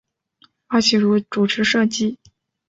[0.67, 2.17] 花琦如主持设计。